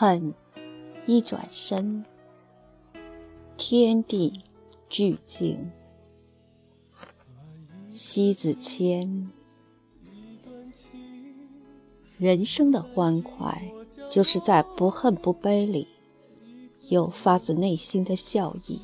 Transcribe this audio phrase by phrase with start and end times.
[0.00, 0.32] 恨
[1.08, 2.04] 一转身，
[3.56, 4.44] 天地
[4.88, 5.72] 俱静。
[7.90, 9.28] 西子谦，
[12.16, 13.72] 人生的欢快，
[14.08, 15.88] 就是在不恨不悲里，
[16.90, 18.80] 有发自内心的笑意。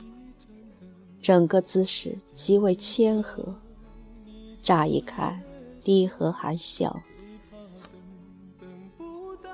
[1.22, 3.54] 整个姿势极为谦和，
[4.64, 5.40] 乍一看，
[5.84, 7.00] 低和含笑，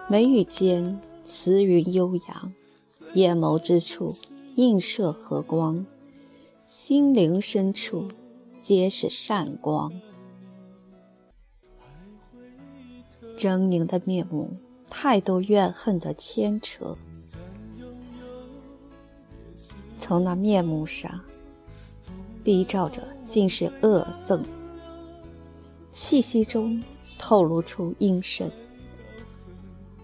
[0.08, 0.98] 眉宇间
[1.30, 2.52] 慈云悠扬，
[3.14, 4.16] 眼眸之处
[4.56, 5.86] 映射和光，
[6.64, 8.08] 心灵深处。
[8.60, 9.92] 皆是善光，
[13.38, 14.50] 狰狞的面目，
[14.90, 16.98] 太多怨恨的牵扯。
[19.96, 21.20] 从那面目上，
[22.42, 24.42] 逼照着尽是恶憎，
[25.92, 26.82] 气息中
[27.18, 28.50] 透露出阴盛。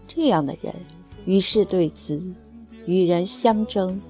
[0.09, 0.75] 这样的人，
[1.27, 2.33] 与世对峙，
[2.87, 4.01] 与人相争，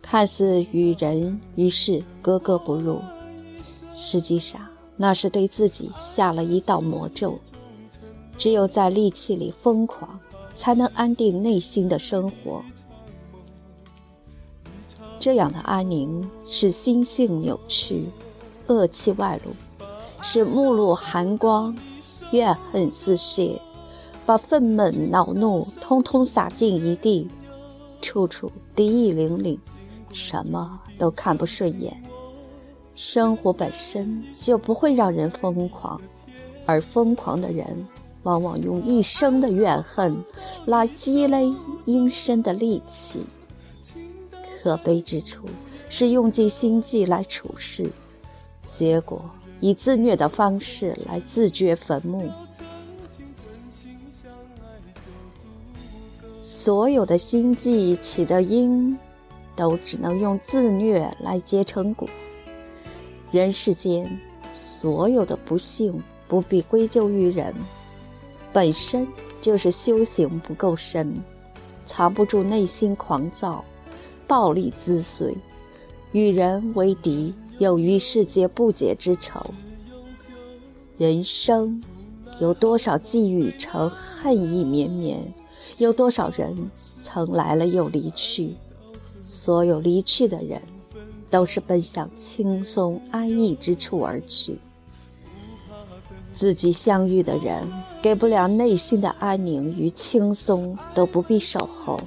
[0.00, 3.00] 看似与人与世格格不入。
[3.92, 4.60] 实际上，
[4.96, 7.38] 那是对自己下了一道魔咒。
[8.38, 10.18] 只有在戾气里疯狂，
[10.54, 12.64] 才能安定内心的生活。
[15.18, 18.06] 这样的安宁，是心性扭曲，
[18.68, 19.52] 恶气外露，
[20.22, 21.76] 使目露寒光，
[22.32, 23.60] 怨恨四泄，
[24.24, 27.28] 把愤懑恼怒通通撒进一地，
[28.00, 29.58] 处处敌意凛凛，
[30.12, 32.00] 什么都看不顺眼。
[32.94, 36.00] 生活本身就不会让人疯狂，
[36.66, 37.66] 而疯狂的人
[38.22, 40.14] 往往用一生的怨恨
[40.66, 41.52] 来积累
[41.86, 43.22] 阴身的戾气。
[44.62, 45.44] 可悲之处
[45.88, 47.90] 是用尽心计来处事，
[48.68, 49.20] 结果
[49.60, 52.30] 以自虐的方式来自掘坟墓。
[56.64, 58.96] 所有的心计起的因，
[59.56, 62.08] 都只能用自虐来结成果。
[63.32, 64.08] 人世间
[64.52, 67.52] 所有的不幸，不必归咎于人，
[68.52, 69.04] 本身
[69.40, 71.12] 就是修行不够深，
[71.84, 73.64] 藏不住内心狂躁、
[74.28, 75.34] 暴力滋髓，
[76.12, 79.44] 与人为敌，又与世界不解之仇。
[80.96, 81.82] 人生
[82.38, 85.34] 有多少际遇成恨意绵绵？
[85.82, 86.70] 有多少人
[87.00, 88.56] 曾来了又离去？
[89.24, 90.60] 所有离去的人。
[91.32, 94.58] 都是奔向轻松安逸之处而去。
[96.34, 97.66] 自己相遇的人
[98.02, 101.98] 给不了内心的安宁与轻松，都不必守候，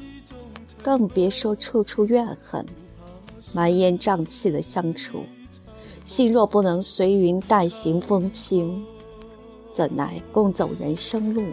[0.84, 2.64] 更别说处处怨恨、
[3.52, 5.24] 满眼瘴气的相处。
[6.06, 8.86] 心若不能随云淡行风轻，
[9.74, 11.46] 怎奈共走人生路？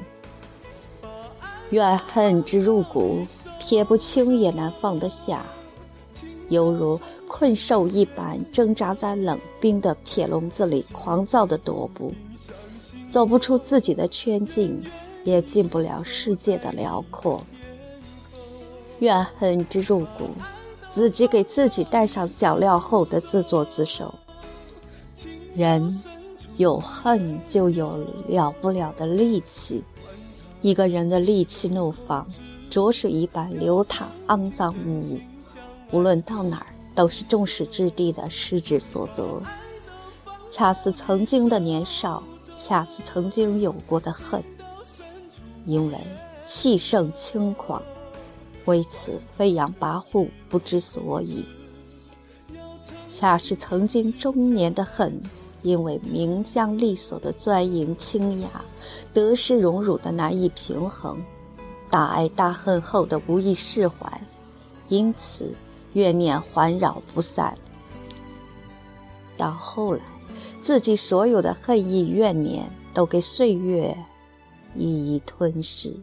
[1.73, 3.27] 怨恨之入骨，
[3.59, 5.45] 撇不清也难放得下。
[6.51, 12.13] 犹如困兽一般，挣扎在冷冰的铁笼子里，狂躁的踱步，
[13.11, 14.85] 走不出自己的圈境，
[15.25, 17.43] 也进不了世界的辽阔。
[18.99, 20.29] 怨恨之入骨，
[20.91, 24.15] 自己给自己戴上脚镣后的自作自受。
[25.55, 26.03] 人
[26.59, 27.97] 有恨，就有
[28.27, 29.83] 了不了的戾气。
[30.63, 32.27] 一个人的戾气怒放，
[32.71, 35.19] 浊水一般流淌，肮脏污物。
[35.91, 39.43] 无论到哪儿，都是众矢之的的失之所责。
[40.51, 42.23] 恰似曾经的年少，
[42.57, 44.43] 恰似曾经有过的恨。
[45.67, 45.99] 因为
[46.45, 47.83] 气盛轻狂，
[48.65, 51.45] 为此飞扬跋扈，不知所以。
[53.11, 55.21] 恰是曾经中年的恨，
[55.63, 58.65] 因为名将利索的钻营清雅，
[59.15, 61.19] 得失荣辱的难以平衡，
[61.91, 64.21] 大爱大恨后的无意释怀，
[64.89, 65.55] 因此。
[65.95, 67.55] 怨念环绕不散，
[69.37, 70.01] 到后来，
[70.63, 73.95] 自己所有的恨意怨念都给岁月
[74.75, 75.95] 一一吞噬，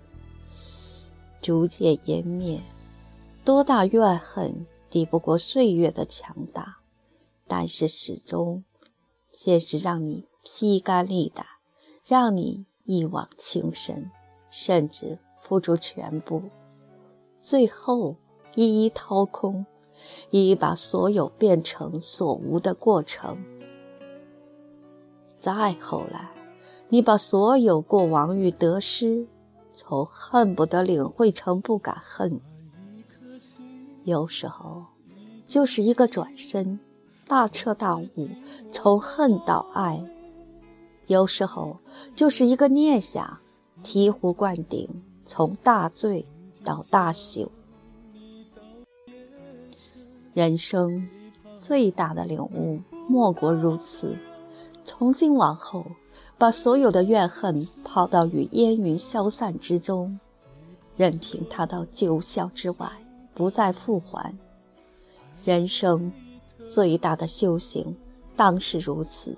[1.41, 2.61] 逐渐湮灭。
[3.43, 6.77] 多大怨恨抵不过岁月的强大，
[7.47, 8.63] 但是始终，
[9.29, 11.45] 现实让你披肝沥胆，
[12.03, 14.11] 让你一往情深，
[14.49, 16.43] 甚至付出全部，
[17.39, 18.17] 最后
[18.55, 19.65] 一一掏空。
[20.29, 23.43] 一把所有变成所无的过程。
[25.41, 26.31] 再后来，
[26.87, 29.27] 你把所有过往与得失，
[29.73, 32.39] 从恨不得领会成不敢恨。
[34.05, 34.85] 有时候，
[35.45, 36.79] 就是一个转身，
[37.29, 38.27] 大彻大悟，
[38.71, 40.03] 从恨到爱；
[41.05, 41.77] 有时候，
[42.15, 43.37] 就是一个念想，
[43.83, 44.89] 醍醐灌顶，
[45.27, 46.25] 从大醉
[46.63, 47.47] 到大醒。
[50.33, 51.07] 人生
[51.59, 54.17] 最大的领悟莫过如此。
[54.83, 55.85] 从今往后，
[56.35, 60.19] 把所有的怨恨抛到与烟云消散之中，
[60.97, 62.91] 任凭它到九霄之外，
[63.35, 64.35] 不再复还。
[65.45, 66.11] 人生
[66.69, 67.97] 最大的修行，
[68.35, 69.35] 当是如此。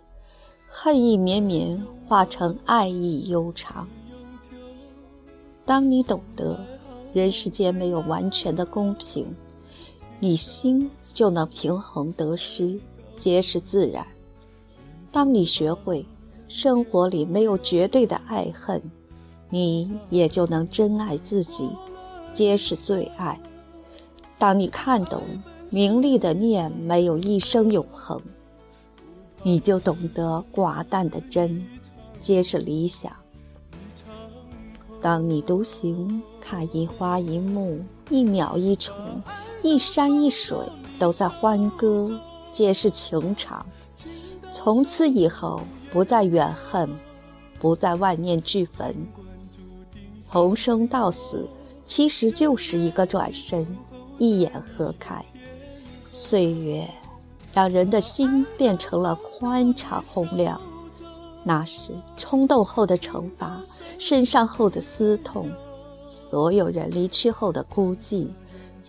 [0.68, 3.88] 恨意绵绵化成爱意悠长。
[5.66, 6.60] 当你懂得
[7.14, 9.26] 人世间没有完全的公平，
[10.20, 12.80] 你心就能平衡得失，
[13.16, 14.06] 皆是自然。
[15.12, 16.06] 当你学会
[16.48, 18.82] 生活里没有绝对的爱恨，
[19.50, 21.70] 你也就能真爱自己，
[22.34, 23.40] 皆是最爱。
[24.38, 25.22] 当你看懂
[25.74, 28.22] 名利的念没有一生永恒。
[29.42, 31.66] 你就懂得寡淡的真，
[32.22, 33.10] 皆是理想。
[35.02, 37.80] 当你独行，看一花一木，
[38.10, 38.94] 一鸟一虫，
[39.64, 40.58] 一山一水，
[41.00, 42.20] 都在欢歌，
[42.52, 43.66] 皆是情长。
[44.52, 46.90] 从此以后，不再怨恨，
[47.62, 48.94] 不再万念俱焚。
[50.20, 51.48] 从生到死，
[51.86, 53.66] 其实就是一个转身，
[54.20, 55.26] 一眼合开，
[56.12, 56.88] 岁月。
[57.54, 60.62] 让人的心变成了宽敞洪亮，
[61.44, 63.62] 那是冲动后的惩罚，
[64.00, 65.52] 身上后的思痛，
[66.06, 68.30] 所有人离去后的孤寂，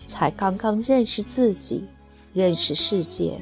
[0.07, 1.83] 才刚刚认识自己，
[2.31, 3.37] 认识世界。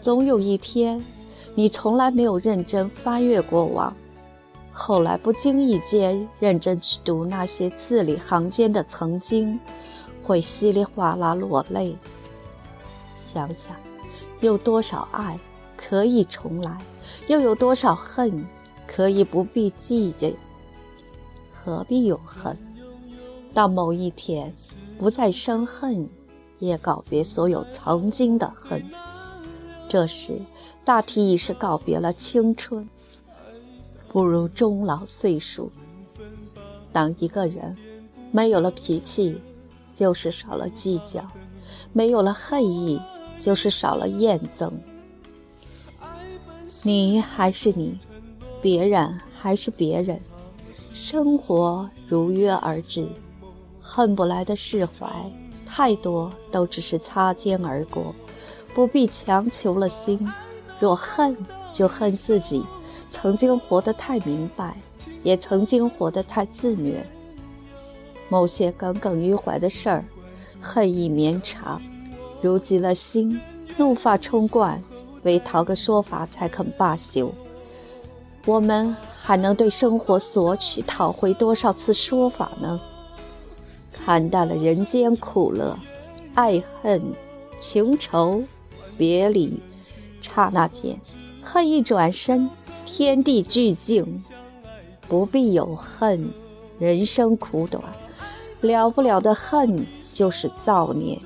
[0.00, 1.04] 总有一天，
[1.54, 3.94] 你从来没有认真翻阅过往，
[4.72, 9.60] 后来不经意间认真去读那些字里行间的曾经，
[10.22, 11.94] 会稀里哗啦落泪。
[13.20, 13.74] 想想，
[14.40, 15.38] 有多少爱
[15.76, 16.78] 可以重来，
[17.26, 18.46] 又有多少恨
[18.86, 20.32] 可以不必记着？
[21.52, 22.56] 何必有恨？
[23.52, 24.54] 到某一天，
[24.98, 26.08] 不再生恨，
[26.60, 28.84] 也告别所有曾经的恨。
[29.88, 30.40] 这时，
[30.84, 32.88] 大体已是告别了青春，
[34.08, 35.72] 步入中老岁数。
[36.92, 37.76] 当一个人
[38.30, 39.40] 没有了脾气，
[39.92, 41.22] 就是少了计较；
[41.98, 43.00] 没有了恨意。
[43.40, 44.68] 就是少了厌憎，
[46.82, 47.96] 你还是你，
[48.60, 50.20] 别人还是别人，
[50.92, 53.06] 生活如约而至，
[53.80, 55.08] 恨不来的释怀
[55.64, 58.12] 太多，都只是擦肩而过，
[58.74, 60.18] 不必强求了心。
[60.80, 61.36] 若恨，
[61.72, 62.64] 就恨自己
[63.08, 64.76] 曾经活得太明白，
[65.22, 67.06] 也曾经活得太自虐。
[68.28, 70.04] 某些耿耿于怀的事儿，
[70.60, 71.80] 恨意绵长。
[72.40, 73.40] 如极了心，
[73.76, 74.82] 怒发冲冠，
[75.22, 77.32] 为讨个说法才肯罢休。
[78.46, 82.80] 我们还能对生活索取讨回多少次说法呢？
[83.90, 85.78] 看淡了人间苦乐，
[86.34, 87.02] 爱恨
[87.58, 88.42] 情仇
[88.96, 89.60] 别离，
[90.20, 90.98] 刹那间，
[91.42, 92.48] 恨一转身，
[92.84, 94.22] 天地俱静。
[95.08, 96.30] 不必有恨，
[96.78, 97.82] 人生苦短，
[98.60, 99.86] 了不了的恨
[100.18, 101.16] 就是造孽。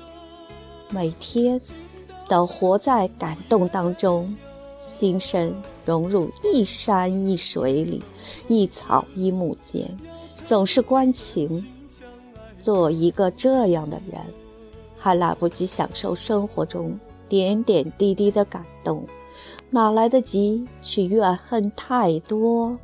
[0.91, 1.59] 每天
[2.29, 4.37] 都活在感动当中，
[4.79, 5.51] 心神
[5.83, 8.03] 融入一山一水里，
[8.47, 9.89] 一草一木间，
[10.45, 11.65] 总是关情。
[12.59, 14.21] 做一个这样的人，
[14.95, 16.95] 还来不及享受生活中
[17.27, 19.03] 点点滴滴的感动，
[19.71, 22.77] 哪来得及去怨恨太多？